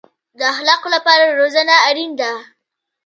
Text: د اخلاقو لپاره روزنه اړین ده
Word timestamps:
د 0.37 0.39
اخلاقو 0.53 0.87
لپاره 0.95 1.35
روزنه 1.39 1.75
اړین 1.87 2.11
ده 2.19 2.31